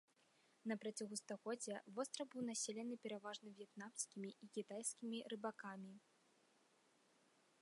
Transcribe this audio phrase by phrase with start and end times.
[0.69, 5.93] На працягу стагоддзяў востраў быў населены пераважна в'етнамскімі і кітайскімі рыбакамі.